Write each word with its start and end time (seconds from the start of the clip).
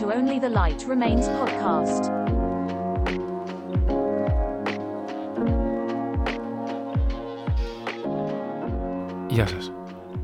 to 0.00 0.06
Only 0.18 0.38
the 0.38 0.50
Light 0.50 0.80
Remains 0.92 1.26
podcast. 1.40 2.10
Γεια 9.28 9.46
σας. 9.46 9.72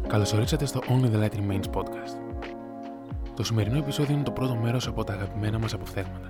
Καλώς 0.07 0.33
ορίσατε 0.33 0.67
στο 0.67 0.81
Only 0.89 1.15
the 1.15 1.23
Light 1.23 1.35
Remains 1.35 1.65
podcast. 1.75 2.17
Το 3.37 3.45
σημερινό 3.45 3.79
επεισόδιο 3.79 4.15
είναι 4.15 4.25
το 4.25 4.31
πρώτο 4.31 4.55
μέρος 4.55 4.87
από 4.87 5.05
τα 5.05 5.13
αγαπημένα 5.13 5.59
μας 5.59 5.75
αποφθέγματα. 5.75 6.29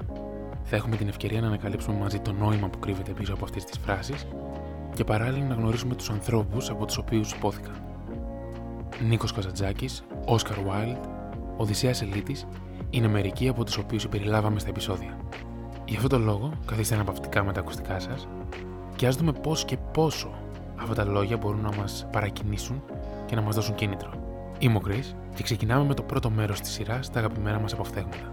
Θα 0.65 0.77
έχουμε 0.77 0.97
την 0.97 1.09
ευκαιρία 1.09 1.41
να 1.41 1.47
ανακαλύψουμε 1.47 1.99
μαζί 1.99 2.19
το 2.19 2.33
νόημα 2.33 2.69
που 2.69 2.79
κρύβεται 2.79 3.13
πίσω 3.13 3.35
από 3.35 3.45
αυτές 3.45 3.65
τις 3.65 3.79
φράσεις 3.79 4.27
και 4.95 5.05
παράλληλα 5.05 5.45
να 5.47 5.55
γνωρίσουμε 5.55 5.95
τους 5.95 6.11
ανθρώπους 6.11 6.71
από 6.71 6.87
τους 6.87 6.97
οποίους 6.97 7.33
υπόθηκαν. 7.33 7.75
Νίκος 9.09 9.33
Καζατζάκης, 9.33 10.05
Όσκαρ 10.25 10.61
Βάιλντ, 10.61 11.05
Οδυσσέας 11.57 12.03
Ελίτης 12.03 12.47
είναι 12.93 13.09
μερικοί 13.09 13.49
από 13.49 13.65
τους 13.65 13.77
οποίους 13.77 14.09
περιλάβαμε 14.09 14.59
στα 14.59 14.69
επεισόδια. 14.69 15.17
Γι' 15.85 15.95
αυτόν 15.95 16.11
τον 16.11 16.23
λόγο, 16.23 16.53
καθίστε 16.67 16.95
αναπαυτικά 16.95 17.45
με 17.45 17.53
τα 17.53 17.61
ακουστικά 17.61 18.01
σας 18.01 18.29
και 18.97 19.07
ας 19.07 19.17
δούμε 19.17 19.33
πώς 19.33 19.65
και 19.65 19.77
πόσο 19.93 20.31
αυτά 20.77 20.95
τα 20.95 21.05
λόγια 21.05 21.37
μπορούν 21.37 21.61
να 21.61 21.77
μας 21.77 22.07
παρακινήσουν 22.13 22.83
και 23.27 23.35
να 23.35 23.41
μας 23.41 23.55
δώσουν 23.55 23.75
κίνητρο. 23.75 24.11
Είμαι 24.59 24.77
ο 24.77 24.81
Chris 24.87 25.15
και 25.35 25.43
ξεκινάμε 25.43 25.85
με 25.85 25.95
το 25.95 26.03
πρώτο 26.03 26.31
μέρος 26.31 26.61
της 26.61 26.71
σειράς 26.71 27.11
τα 27.11 27.19
αγαπημένα 27.19 27.59
μας 27.59 27.73
αποφθέγματα. 27.73 28.33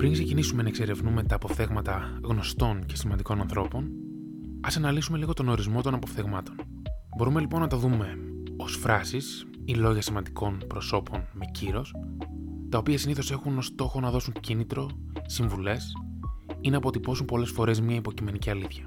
Πριν 0.00 0.12
ξεκινήσουμε 0.12 0.62
να 0.62 0.68
εξερευνούμε 0.68 1.22
τα 1.22 1.34
αποφθέγματα 1.34 2.18
γνωστών 2.24 2.86
και 2.86 2.96
σημαντικών 2.96 3.40
ανθρώπων, 3.40 3.90
ας 4.60 4.76
αναλύσουμε 4.76 5.18
λίγο 5.18 5.32
τον 5.32 5.48
ορισμό 5.48 5.82
των 5.82 5.94
αποφθεγμάτων. 5.94 6.54
Μπορούμε 7.16 7.40
λοιπόν 7.40 7.60
να 7.60 7.66
τα 7.66 7.76
δούμε 7.76 8.18
ως 8.56 8.76
φράσεις 8.76 9.46
ή 9.64 9.74
λόγια 9.74 10.02
σημαντικών 10.02 10.64
προσώπων 10.66 11.28
με 11.32 11.44
κύρος, 11.52 11.94
τα 12.68 12.78
οποία 12.78 12.98
συνήθως 12.98 13.30
έχουν 13.30 13.58
ως 13.58 13.66
στόχο 13.66 14.00
να 14.00 14.10
δώσουν 14.10 14.34
κίνητρο, 14.40 14.88
συμβουλές 15.26 15.92
ή 16.60 16.70
να 16.70 16.76
αποτυπώσουν 16.76 17.26
πολλές 17.26 17.50
φορές 17.50 17.80
μια 17.80 17.96
υποκειμενική 17.96 18.50
αλήθεια. 18.50 18.86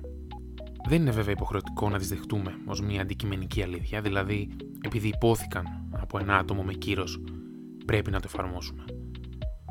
Δεν 0.87 1.01
είναι 1.01 1.11
βέβαια 1.11 1.33
υποχρεωτικό 1.33 1.89
να 1.89 1.97
τι 1.97 2.05
δεχτούμε 2.05 2.55
ως 2.65 2.81
μια 2.81 3.01
αντικειμενική 3.01 3.63
αλήθεια, 3.63 4.01
δηλαδή 4.01 4.49
επειδή 4.81 5.07
υπόθηκαν 5.07 5.65
από 5.91 6.17
ένα 6.17 6.37
άτομο 6.37 6.63
με 6.63 6.73
κύρος, 6.73 7.21
πρέπει 7.85 8.11
να 8.11 8.19
το 8.19 8.27
εφαρμόσουμε. 8.33 8.83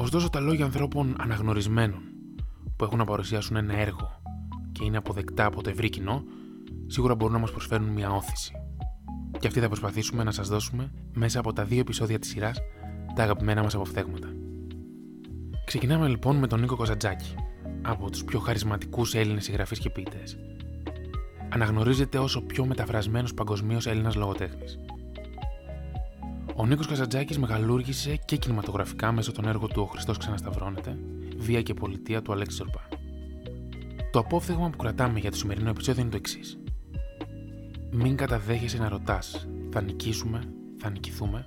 Ωστόσο, 0.02 0.30
τα 0.30 0.40
λόγια 0.40 0.64
ανθρώπων 0.64 1.16
αναγνωρισμένων 1.18 2.02
που 2.76 2.84
έχουν 2.84 2.98
να 2.98 3.04
παρουσιάσουν 3.04 3.56
ένα 3.56 3.78
έργο 3.78 4.20
και 4.72 4.84
είναι 4.84 4.96
αποδεκτά 4.96 5.44
από 5.44 5.62
το 5.62 5.70
ευρύ 5.70 5.88
κοινό, 5.88 6.24
σίγουρα 6.86 7.14
μπορούν 7.14 7.34
να 7.34 7.40
μας 7.40 7.50
προσφέρουν 7.50 7.88
μια 7.88 8.10
όθηση. 8.10 8.52
Και 9.38 9.46
αυτή 9.46 9.60
θα 9.60 9.66
προσπαθήσουμε 9.66 10.24
να 10.24 10.30
σας 10.30 10.48
δώσουμε 10.48 10.92
μέσα 11.14 11.38
από 11.38 11.52
τα 11.52 11.64
δύο 11.64 11.80
επεισόδια 11.80 12.18
της 12.18 12.28
σειράς 12.28 12.58
τα 13.14 13.22
αγαπημένα 13.22 13.62
μας 13.62 13.74
αποφθέγματα. 13.74 14.28
Ξεκινάμε 15.64 16.08
λοιπόν 16.08 16.36
με 16.36 16.46
τον 16.46 16.60
Νίκο 16.60 16.76
Κοζατζάκη, 16.76 17.34
από 17.82 18.10
τους 18.10 18.24
πιο 18.24 18.38
χαρισματικούς 18.38 19.14
Έλληνες 19.14 19.44
συγγραφείς 19.44 19.78
και 19.78 19.90
ποιητές. 19.90 20.38
Αναγνωρίζεται 21.48 22.18
ω 22.18 22.28
ο 22.36 22.42
πιο 22.42 22.66
μεταφρασμένος 22.66 23.34
παγκοσμίως 23.34 23.86
Έλληνας 23.86 24.14
λογοτέχνης. 24.14 24.78
Ο 26.56 26.66
Νίκος 26.66 26.86
Καζαντζάκη 26.86 27.38
μεγαλούργησε 27.38 28.16
και 28.24 28.36
κινηματογραφικά 28.36 29.12
μέσω 29.12 29.32
των 29.32 29.44
έργων 29.44 29.68
του 29.68 29.82
Ο 29.82 29.84
Χριστός 29.84 30.18
Ξανασταυρώνεται, 30.18 30.98
Βία 31.36 31.62
και 31.62 31.74
Πολιτεία 31.74 32.22
του 32.22 32.32
Αλέξη 32.32 32.56
Ζορπά. 32.56 32.88
Το 34.12 34.18
απόφθεγμα 34.18 34.70
που 34.70 34.76
κρατάμε 34.76 35.18
για 35.18 35.30
το 35.30 35.36
σημερινό 35.36 35.68
επεισόδιο 35.68 36.02
είναι 36.02 36.10
το 36.10 36.16
εξής. 36.16 36.58
Μην 37.90 38.16
καταδέχεσαι 38.16 38.78
να 38.78 38.88
ρωτάς, 38.88 39.48
θα 39.70 39.80
νικήσουμε, 39.80 40.42
θα 40.78 40.90
νικηθούμε. 40.90 41.46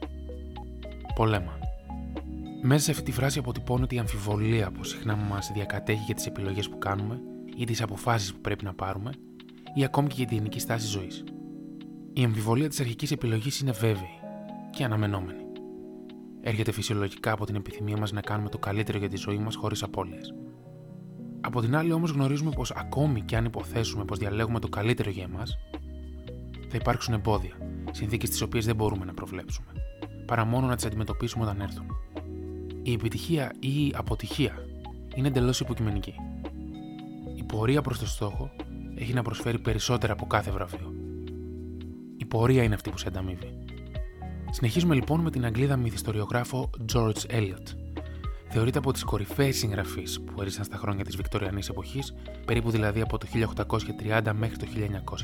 Πολέμα. 1.15 1.59
Μέσα 2.61 2.83
σε 2.83 2.91
αυτή 2.91 3.03
τη 3.03 3.11
φράση 3.11 3.39
αποτυπώνεται 3.39 3.95
η 3.95 3.99
αμφιβολία 3.99 4.71
που 4.71 4.83
συχνά 4.83 5.15
μας 5.15 5.51
διακατέχει 5.53 6.03
για 6.05 6.15
τις 6.15 6.25
επιλογές 6.25 6.69
που 6.69 6.77
κάνουμε 6.77 7.19
ή 7.57 7.65
τις 7.65 7.81
αποφάσεις 7.81 8.33
που 8.33 8.41
πρέπει 8.41 8.63
να 8.63 8.73
πάρουμε 8.73 9.11
ή 9.75 9.83
ακόμη 9.83 10.07
και 10.07 10.15
για 10.17 10.25
την 10.25 10.37
γενική 10.37 10.59
στάση 10.59 10.87
ζωής. 10.87 11.23
Η 12.13 12.23
αμφιβολία 12.23 12.69
της 12.69 12.79
αρχικής 12.79 13.11
επιλογής 13.11 13.59
είναι 13.59 13.71
βέβαιη 13.71 14.23
και 14.75 14.83
αναμενόμενη. 14.83 15.43
Έρχεται 16.41 16.71
φυσιολογικά 16.71 17.31
από 17.31 17.45
την 17.45 17.55
επιθυμία 17.55 17.97
μας 17.97 18.11
να 18.11 18.21
κάνουμε 18.21 18.49
το 18.49 18.57
καλύτερο 18.57 18.97
για 18.97 19.09
τη 19.09 19.17
ζωή 19.17 19.37
μας 19.37 19.55
χωρίς 19.55 19.83
απώλειες. 19.83 20.33
Από 21.41 21.61
την 21.61 21.75
άλλη, 21.75 21.91
όμως, 21.91 22.11
γνωρίζουμε 22.11 22.51
πως 22.51 22.71
ακόμη 22.71 23.21
και 23.21 23.35
αν 23.35 23.45
υποθέσουμε 23.45 24.05
πως 24.05 24.17
διαλέγουμε 24.17 24.59
το 24.59 24.69
καλύτερο 24.69 25.09
για 25.09 25.23
εμάς, 25.23 25.57
θα 26.69 26.77
υπάρξουν 26.77 27.13
εμπόδια, 27.13 27.57
συνθήκες 27.91 28.29
τις 28.29 28.41
οποίες 28.41 28.65
δεν 28.65 28.75
μπορούμε 28.75 29.05
να 29.05 29.13
προβλέψουμε, 29.13 29.67
παρά 30.25 30.45
μόνο 30.45 30.67
να 30.67 30.75
τις 30.75 30.85
αντιμετωπίσουμε 30.85 31.43
όταν 31.43 31.61
έρθουν. 31.61 31.85
Η 32.83 32.93
επιτυχία 32.93 33.51
ή 33.59 33.85
η 33.85 33.93
αποτυχία 33.95 34.53
είναι 35.15 35.27
εντελώς 35.27 35.59
υποκειμενική. 35.59 36.13
Η 37.35 37.43
πορεία 37.43 37.81
προς 37.81 37.99
το 37.99 38.07
στόχο 38.07 38.51
έχει 38.95 39.13
να 39.13 39.21
προσφέρει 39.21 39.59
περισσότερα 39.59 40.13
από 40.13 40.25
κάθε 40.25 40.51
βραβείο. 40.51 40.93
Η 42.17 42.25
πορεία 42.25 42.63
είναι 42.63 42.75
αυτή 42.75 42.89
που 42.89 42.97
σε 42.97 43.07
ανταμείβει. 43.07 43.64
Συνεχίζουμε 44.55 44.95
λοιπόν 44.95 45.19
με 45.19 45.31
την 45.31 45.45
Αγγλίδα 45.45 45.77
μυθιστοριογράφο 45.77 46.69
George 46.93 47.25
Eliot. 47.29 47.75
Θεωρείται 48.49 48.77
από 48.77 48.93
τις 48.93 49.03
κορυφαίες 49.03 49.57
συγγραφείς 49.57 50.21
που 50.21 50.41
έζησαν 50.41 50.63
στα 50.63 50.77
χρόνια 50.77 51.03
της 51.03 51.15
Βικτωριανής 51.15 51.69
εποχής, 51.69 52.15
περίπου 52.45 52.69
δηλαδή 52.69 53.01
από 53.01 53.17
το 53.17 53.27
1830 53.33 54.31
μέχρι 54.33 54.57
το 54.57 54.65
1900. 54.65 55.17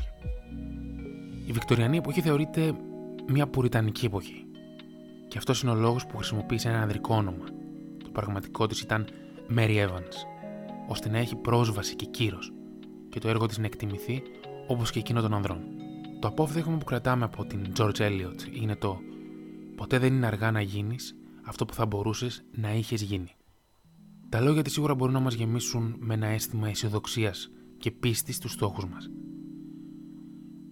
Η 1.46 1.52
Βικτωριανή 1.52 1.96
εποχή 1.96 2.20
θεωρείται 2.20 2.72
μια 3.26 3.46
πουριτανική 3.46 4.06
εποχή. 4.06 4.44
Και 5.28 5.38
αυτός 5.38 5.62
είναι 5.62 5.70
ο 5.70 5.74
λόγος 5.74 6.06
που 6.06 6.16
χρησιμοποίησε 6.16 6.68
ένα 6.68 6.82
ανδρικό 6.82 7.14
όνομα. 7.14 7.44
Το 8.04 8.10
πραγματικό 8.12 8.66
της 8.66 8.80
ήταν 8.80 9.06
Mary 9.56 9.86
Evans, 9.86 10.14
ώστε 10.88 11.08
να 11.08 11.18
έχει 11.18 11.36
πρόσβαση 11.36 11.96
και 11.96 12.06
κύρος 12.06 12.52
και 13.08 13.18
το 13.18 13.28
έργο 13.28 13.46
της 13.46 13.58
να 13.58 13.66
εκτιμηθεί 13.66 14.22
όπως 14.66 14.90
και 14.90 14.98
εκείνο 14.98 15.20
των 15.20 15.34
ανδρών. 15.34 15.60
Το 16.20 16.28
απόφθεγμα 16.28 16.76
που 16.76 16.84
κρατάμε 16.84 17.24
από 17.24 17.44
την 17.44 17.72
George 17.78 17.96
Eliot 17.96 18.60
είναι 18.60 18.76
το 18.76 19.00
Ποτέ 19.76 19.98
δεν 19.98 20.14
είναι 20.14 20.26
αργά 20.26 20.50
να 20.50 20.60
γίνεις 20.60 21.16
αυτό 21.42 21.64
που 21.64 21.74
θα 21.74 21.86
μπορούσες 21.86 22.44
να 22.52 22.74
είχες 22.74 23.02
γίνει. 23.02 23.36
Τα 24.28 24.40
λόγια 24.40 24.62
της 24.62 24.72
σίγουρα 24.72 24.94
μπορούν 24.94 25.14
να 25.14 25.20
μας 25.20 25.34
γεμίσουν 25.34 25.96
με 25.98 26.14
ένα 26.14 26.26
αίσθημα 26.26 26.68
αισιοδοξίας 26.68 27.50
και 27.76 27.90
πίστης 27.90 28.36
στους 28.36 28.52
στόχους 28.52 28.86
μας. 28.86 29.10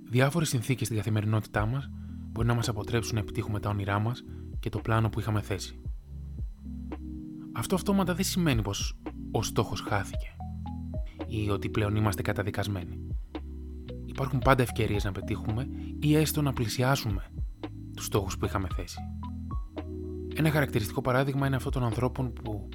Διάφορες 0.04 0.48
συνθήκες 0.48 0.86
στην 0.86 0.98
καθημερινότητά 0.98 1.66
μας 1.66 1.90
μπορεί 2.30 2.46
να 2.46 2.54
μας 2.54 2.68
αποτρέψουν 2.68 3.14
να 3.14 3.20
επιτύχουμε 3.20 3.60
τα 3.60 3.68
όνειρά 3.68 3.98
μας 3.98 4.24
και 4.60 4.68
το 4.68 4.78
πλάνο 4.78 5.08
που 5.08 5.20
είχαμε 5.20 5.40
θέσει. 5.40 5.80
Αυτό 7.52 7.74
αυτόματα 7.74 8.14
δεν 8.14 8.24
σημαίνει 8.24 8.62
πως 8.62 8.98
ο 9.30 9.42
στόχος 9.42 9.80
χάθηκε 9.80 10.28
ή 11.26 11.50
ότι 11.50 11.68
πλέον 11.68 11.96
είμαστε 11.96 12.22
καταδικασμένοι. 12.22 13.06
Υπάρχουν 14.04 14.38
πάντα 14.38 14.62
ευκαιρίες 14.62 15.04
να 15.04 15.12
πετύχουμε 15.12 15.68
ή 16.00 16.14
έστω 16.16 16.42
να 16.42 16.52
πλησιάσουμε 16.52 17.30
τους 18.00 18.08
στόχους 18.08 18.38
που 18.38 18.44
είχαμε 18.44 18.68
θέσει. 18.76 18.98
Ένα 20.34 20.50
χαρακτηριστικό 20.50 21.00
παράδειγμα 21.00 21.46
είναι 21.46 21.56
αυτό 21.56 21.70
των 21.70 21.84
ανθρώπων 21.84 22.32
που 22.32 22.68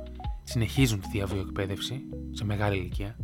συνεχίζουν 0.43 0.99
τη 0.99 1.07
διαβίω 1.11 1.39
εκπαίδευση 1.39 2.01
σε 2.31 2.45
μεγάλη 2.45 2.77
ηλικία, 2.77 3.17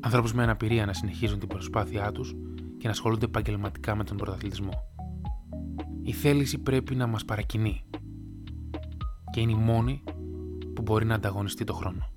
ανθρώπους 0.00 0.34
με 0.34 0.42
αναπηρία 0.42 0.86
να 0.86 0.92
συνεχίζουν 0.92 1.38
την 1.38 1.48
προσπάθειά 1.48 2.12
τους 2.12 2.34
και 2.78 2.84
να 2.84 2.90
ασχολούνται 2.90 3.24
επαγγελματικά 3.24 3.94
με 3.94 4.04
τον 4.04 4.16
πρωταθλητισμό. 4.16 4.72
Η 6.02 6.12
θέληση 6.12 6.58
πρέπει 6.58 6.94
να 6.94 7.06
μας 7.06 7.24
παρακινεί 7.24 7.84
και 9.30 9.40
είναι 9.40 9.52
η 9.52 9.54
μόνη 9.54 10.02
που 10.74 10.82
μπορεί 10.82 11.04
να 11.04 11.14
ανταγωνιστεί 11.14 11.64
το 11.64 11.72
χρόνο. 11.72 12.08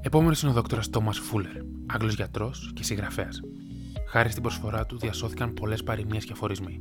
Επόμενος 0.00 0.42
είναι 0.42 0.50
ο 0.50 0.54
Δόκτωρας 0.54 0.90
Τόμας 0.90 1.18
Φούλερ, 1.18 1.56
Άγγλος 1.86 2.14
γιατρός 2.14 2.72
και 2.74 2.82
συγγραφέας. 2.82 3.40
Χάρη 4.08 4.30
στην 4.30 4.42
προσφορά 4.42 4.86
του 4.86 4.98
διασώθηκαν 4.98 5.54
πολλές 5.54 5.82
παροιμίες 5.82 6.24
και 6.24 6.32
αφορισμοί. 6.32 6.80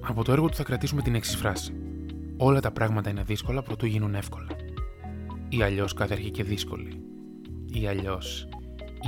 Από 0.00 0.24
το 0.24 0.32
έργο 0.32 0.48
του 0.48 0.54
θα 0.54 0.62
κρατήσουμε 0.62 1.02
την 1.02 1.14
εξή 1.14 1.36
φράση. 1.36 1.72
Όλα 2.36 2.60
τα 2.60 2.70
πράγματα 2.70 3.10
είναι 3.10 3.22
δύσκολα 3.22 3.62
προτού 3.62 3.86
γίνουν 3.86 4.14
εύκολα. 4.14 4.46
Ή 5.48 5.62
αλλιώς 5.62 5.94
κάθε 5.94 6.14
αρχή 6.14 6.30
και 6.30 6.44
δύσκολη. 6.44 7.02
Ή 7.72 7.86
αλλιώς 7.86 8.48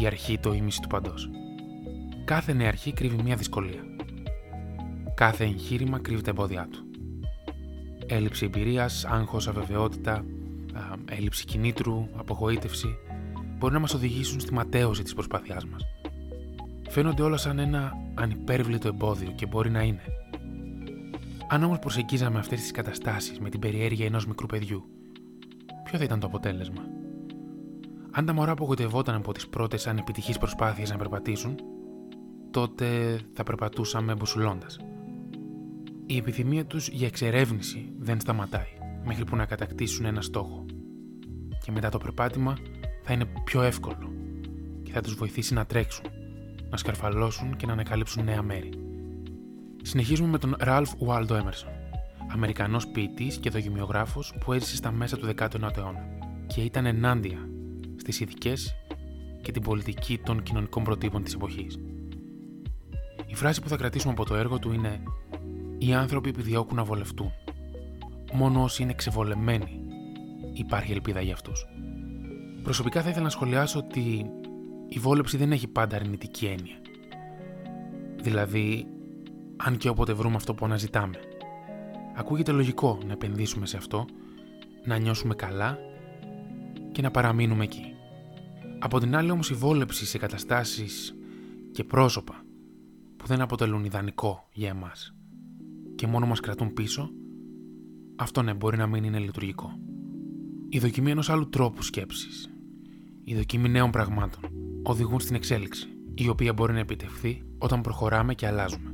η 0.02 0.06
αρχή 0.06 0.38
το 0.38 0.52
ίμιση 0.52 0.81
του 0.81 0.88
παντός. 0.88 1.31
Κάθε 2.25 2.52
νέα 2.52 2.69
αρχή 2.69 2.92
κρύβει 2.92 3.22
μια 3.22 3.37
δυσκολία. 3.37 3.84
Κάθε 5.14 5.44
εγχείρημα 5.44 5.98
κρύβει 5.98 6.22
τα 6.22 6.31
εμπόδια 6.31 6.69
του. 6.70 6.78
Έλλειψη 8.06 8.44
εμπειρίας, 8.44 9.04
άγχος, 9.04 9.48
αβεβαιότητα, 9.48 10.25
έλλειψη 11.08 11.44
κινήτρου, 11.44 12.08
απογοήτευση 12.16 12.96
μπορεί 13.58 13.72
να 13.72 13.78
μας 13.78 13.94
οδηγήσουν 13.94 14.40
στη 14.40 14.52
ματέωση 14.52 15.02
της 15.02 15.14
προσπάθειάς 15.14 15.64
μας. 15.64 15.82
Φαίνονται 16.88 17.22
όλα 17.22 17.37
σαν 17.37 17.58
ένα 17.58 17.92
ανυπέρβλητο 18.14 18.88
εμπόδιο 18.88 19.31
και 19.31 19.46
μπορεί 19.46 19.70
να 19.70 19.82
είναι 19.82 20.02
Αν 21.52 21.62
όμως 21.62 21.79
προσεγγίζαμε 21.79 22.38
αυτές 22.38 22.61
τις 22.61 22.70
καταστάσεις 22.70 23.38
με 23.38 23.49
την 23.49 23.61
περιέργεια 23.61 24.06
ενός 24.06 24.26
μικρού 24.26 24.47
παιδιού, 24.47 24.85
ποιο 25.85 25.99
θα 25.99 26.05
ήταν 26.05 26.20
το 26.20 26.26
αποτέλεσμα; 26.26 26.82
Αν 28.11 28.26
τα 28.26 28.32
μωρά 28.32 28.52
απογοητευόταν 28.52 29.14
από 29.14 29.32
τις 29.32 29.49
πρώτες 29.49 29.87
ανεπιτυχείς 29.87 30.38
προσπάθειες 30.38 30.91
να 30.91 30.97
περπατήσουν, 30.97 31.55
τότε 32.50 33.19
θα 33.32 33.43
περπατούσαμε 33.43 34.14
μπουσουλώντας. 34.14 34.79
Η 36.06 36.17
επιθυμία 36.17 36.67
τους 36.67 36.88
για 36.88 37.06
εξερεύνηση 37.06 37.93
δεν 37.99 38.20
σταματάει 38.20 38.73
μέχρι 39.05 39.25
που 39.25 39.37
να 39.37 39.47
κατακτήσουν 39.47 40.05
ένα 40.05 40.20
στόχο. 40.20 40.64
Και 41.64 41.73
μετά 41.73 41.88
το 41.88 41.99
περπάτημα 41.99 42.56
θα 43.02 43.12
είναι 43.12 43.26
πιο 43.44 43.62
εύκολο 43.62 44.12
και 44.82 44.93
θα 44.93 45.00
τους 45.00 45.14
βοηθήσει 45.14 45.55
να 45.55 45.67
τρέξουν, 45.67 46.05
να 46.70 46.76
σκαρφαλώσουν 46.76 47.56
και 47.56 47.67
να 47.67 47.73
ανακαλύψουν 47.73 48.25
νέα 48.25 48.43
μέρη. 48.43 48.89
Συνεχίζουμε 49.82 50.28
με 50.28 50.38
τον 50.38 50.56
Ralph 50.64 51.06
Waldo 51.06 51.30
Emerson, 51.30 51.72
Αμερικανός 52.32 52.86
ποιητής 52.88 53.36
και 53.36 53.50
δογημιογράφος 53.50 54.34
που 54.40 54.52
έζησε 54.52 54.76
στα 54.76 54.90
μέσα 54.90 55.16
του 55.16 55.26
19ου 55.26 55.76
αιώνα 55.76 56.06
και 56.46 56.60
ήταν 56.60 56.86
ενάντια 56.86 57.48
στις 57.96 58.20
ειδικές 58.20 58.76
και 59.42 59.52
την 59.52 59.62
πολιτική 59.62 60.18
των 60.18 60.42
κοινωνικών 60.42 60.84
προτύπων 60.84 61.22
της 61.22 61.34
εποχής. 61.34 61.78
Η 63.26 63.34
φράση 63.34 63.60
που 63.62 63.68
θα 63.68 63.76
κρατήσουμε 63.76 64.12
από 64.12 64.24
το 64.24 64.34
έργο 64.34 64.58
του 64.58 64.72
είναι 64.72 65.02
«Οι 65.78 65.94
άνθρωποι 65.94 66.28
επιδιώκουν 66.28 66.76
να 66.76 66.84
βολευτούν. 66.84 67.32
Μόνο 68.32 68.62
όσοι 68.62 68.82
είναι 68.82 68.92
ξεβολεμένοι 68.92 69.80
υπάρχει 70.52 70.92
ελπίδα 70.92 71.20
για 71.20 71.32
αυτούς». 71.32 71.66
Προσωπικά 72.62 73.02
θα 73.02 73.08
ήθελα 73.08 73.24
να 73.24 73.30
σχολιάσω 73.30 73.78
ότι 73.78 74.24
η 74.88 74.98
βόλεψη 74.98 75.36
δεν 75.36 75.52
έχει 75.52 75.68
πάντα 75.68 75.96
αρνητική 75.96 76.46
έννοια. 76.46 76.80
Δηλαδή, 78.22 78.86
αν 79.64 79.76
και 79.76 79.88
όποτε 79.88 80.12
βρούμε 80.12 80.36
αυτό 80.36 80.54
που 80.54 80.64
αναζητάμε. 80.64 81.16
Ακούγεται 82.14 82.52
λογικό 82.52 82.98
να 83.06 83.12
επενδύσουμε 83.12 83.66
σε 83.66 83.76
αυτό, 83.76 84.06
να 84.84 84.96
νιώσουμε 84.96 85.34
καλά 85.34 85.78
και 86.92 87.02
να 87.02 87.10
παραμείνουμε 87.10 87.64
εκεί. 87.64 87.94
Από 88.78 89.00
την 89.00 89.16
άλλη 89.16 89.30
όμως 89.30 89.50
η 89.50 89.54
βόλεψη 89.54 90.06
σε 90.06 90.18
καταστάσεις 90.18 91.14
και 91.72 91.84
πρόσωπα 91.84 92.44
που 93.16 93.26
δεν 93.26 93.40
αποτελούν 93.40 93.84
ιδανικό 93.84 94.48
για 94.52 94.68
εμάς 94.68 95.14
και 95.94 96.06
μόνο 96.06 96.26
μας 96.26 96.40
κρατούν 96.40 96.72
πίσω, 96.72 97.10
αυτό 98.16 98.42
ναι 98.42 98.54
μπορεί 98.54 98.76
να 98.76 98.86
μην 98.86 99.04
είναι 99.04 99.18
λειτουργικό. 99.18 99.78
Η 100.68 100.78
δοκιμή 100.78 101.10
ενός 101.10 101.30
άλλου 101.30 101.48
τρόπου 101.48 101.82
σκέψης, 101.82 102.50
η 103.24 103.34
δοκιμή 103.34 103.68
νέων 103.68 103.90
πραγμάτων, 103.90 104.42
οδηγούν 104.82 105.20
στην 105.20 105.34
εξέλιξη, 105.34 105.88
η 106.14 106.28
οποία 106.28 106.52
μπορεί 106.52 106.72
να 106.72 106.78
επιτευχθεί 106.78 107.42
όταν 107.58 107.80
προχωράμε 107.80 108.34
και 108.34 108.46
αλλάζουμε. 108.46 108.89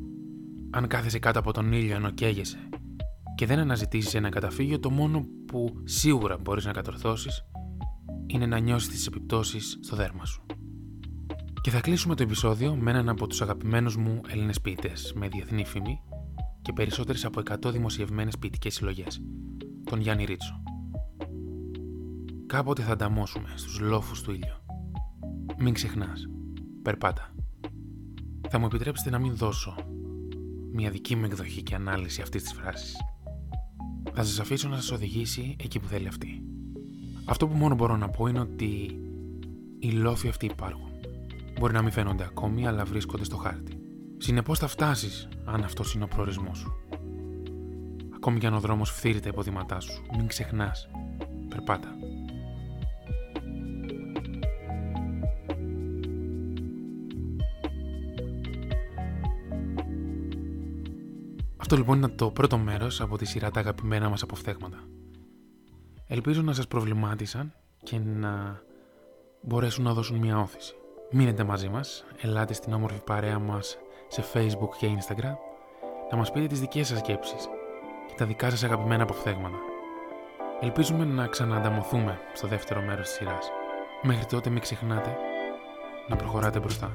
Αν 0.76 0.86
κάθεσαι 0.86 1.18
κάτω 1.18 1.38
από 1.38 1.52
τον 1.52 1.72
ήλιο 1.72 1.94
ενώ 1.94 2.10
καίγεσαι 2.10 2.68
και 3.34 3.46
δεν 3.46 3.58
αναζητήσεις 3.58 4.14
ένα 4.14 4.28
καταφύγιο, 4.28 4.80
το 4.80 4.90
μόνο 4.90 5.26
που 5.46 5.82
σίγουρα 5.84 6.38
μπορείς 6.38 6.64
να 6.64 6.72
κατορθώσεις 6.72 7.44
είναι 8.26 8.46
να 8.46 8.58
νιώσεις 8.58 8.88
τις 8.88 9.06
επιπτώσεις 9.06 9.78
στο 9.82 9.96
δέρμα 9.96 10.24
σου. 10.24 10.46
Και 11.60 11.70
θα 11.70 11.80
κλείσουμε 11.80 12.14
το 12.14 12.22
επεισόδιο 12.22 12.74
με 12.74 12.90
έναν 12.90 13.08
από 13.08 13.26
τους 13.26 13.42
αγαπημένους 13.42 13.96
μου 13.96 14.20
Έλληνες 14.28 14.60
ποιητές 14.60 15.12
με 15.16 15.28
διεθνή 15.28 15.64
φήμη 15.64 16.00
και 16.62 16.72
περισσότερες 16.72 17.24
από 17.24 17.40
100 17.66 17.72
δημοσιευμένες 17.72 18.38
ποιητικές 18.38 18.74
συλλογές, 18.74 19.20
τον 19.84 20.00
Γιάννη 20.00 20.24
Ρίτσο. 20.24 20.62
Κάποτε 22.46 22.82
θα 22.82 22.92
ανταμώσουμε 22.92 23.48
στους 23.54 23.78
λόφους 23.78 24.22
του 24.22 24.30
ήλιου. 24.30 24.56
Μην 25.58 25.74
ξεχνάς. 25.74 26.26
Περπάτα. 26.82 27.34
Θα 28.48 28.58
μου 28.58 28.66
επιτρέψετε 28.66 29.10
να 29.10 29.18
μην 29.18 29.36
δώσω 29.36 29.76
μια 30.72 30.90
δική 30.90 31.16
μου 31.16 31.24
εκδοχή 31.24 31.62
και 31.62 31.74
ανάλυση 31.74 32.22
αυτής 32.22 32.42
της 32.42 32.52
φράσης. 32.52 32.96
Θα 34.12 34.24
σας 34.24 34.40
αφήσω 34.40 34.68
να 34.68 34.76
σας 34.76 34.90
οδηγήσει 34.90 35.56
εκεί 35.60 35.78
που 35.78 35.86
θέλει 35.86 36.06
αυτή. 36.08 36.42
Αυτό 37.24 37.48
που 37.48 37.54
μόνο 37.56 37.74
μπορώ 37.74 37.96
να 37.96 38.08
πω 38.08 38.26
είναι 38.26 38.40
ότι 38.40 39.00
οι 39.78 39.90
λόφοι 39.90 40.28
αυτοί 40.28 40.46
υπάρχουν. 40.46 40.90
Μπορεί 41.58 41.72
να 41.72 41.82
μην 41.82 41.92
φαίνονται 41.92 42.24
ακόμη, 42.24 42.66
αλλά 42.66 42.84
βρίσκονται 42.84 43.24
στο 43.24 43.36
χάρτη. 43.36 43.78
Συνεπώς 44.18 44.58
θα 44.58 44.66
φτάσεις, 44.66 45.28
αν 45.44 45.62
αυτός 45.62 45.94
είναι 45.94 46.04
ο 46.04 46.08
προορισμός 46.08 46.58
σου. 46.58 46.72
Ακόμη 48.14 48.38
κι 48.38 48.46
αν 48.46 48.54
ο 48.54 48.60
δρόμος 48.60 48.90
φθείρει 48.90 49.20
τα 49.20 49.28
υποδήματά 49.28 49.80
σου, 49.80 50.02
μην 50.16 50.26
ξεχνάς. 50.26 50.88
Περπάτα. 51.48 51.95
Αυτό 61.68 61.78
λοιπόν 61.78 61.98
ήταν 61.98 62.16
το 62.16 62.30
πρώτο 62.30 62.58
μέρος 62.58 63.00
από 63.00 63.16
τη 63.16 63.24
σειρά 63.24 63.50
τα 63.50 63.60
αγαπημένα 63.60 64.08
μας 64.08 64.22
αποφθέγματα. 64.22 64.78
Ελπίζω 66.06 66.42
να 66.42 66.52
σας 66.52 66.66
προβλημάτισαν 66.66 67.52
και 67.82 67.98
να 67.98 68.62
μπορέσουν 69.40 69.84
να 69.84 69.92
δώσουν 69.92 70.16
μια 70.16 70.38
όθηση. 70.38 70.74
Μείνετε 71.10 71.44
μαζί 71.44 71.68
μας, 71.68 72.04
ελάτε 72.20 72.54
στην 72.54 72.72
όμορφη 72.72 73.00
παρέα 73.04 73.38
μας 73.38 73.78
σε 74.08 74.24
facebook 74.32 74.68
και 74.78 74.86
instagram 74.86 75.36
να 76.10 76.16
μας 76.16 76.30
πείτε 76.32 76.46
τις 76.46 76.60
δικές 76.60 76.86
σας 76.86 76.98
σκέψεις 76.98 77.48
και 78.08 78.14
τα 78.16 78.26
δικά 78.26 78.50
σας 78.50 78.64
αγαπημένα 78.64 79.02
αποφθέγματα. 79.02 79.58
Ελπίζουμε 80.60 81.04
να 81.04 81.26
ξαναανταμωθούμε 81.26 82.18
στο 82.34 82.46
δεύτερο 82.46 82.82
μέρος 82.82 83.06
της 83.06 83.16
σειράς. 83.16 83.50
Μέχρι 84.02 84.24
τότε 84.24 84.50
μην 84.50 84.60
ξεχνάτε 84.60 85.16
να 86.08 86.16
προχωράτε 86.16 86.58
μπροστά. 86.58 86.92